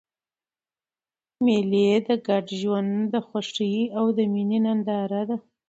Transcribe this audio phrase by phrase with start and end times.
[1.43, 5.37] مېلې د ګډ ژوند د خوښۍ او میني ننداره ده.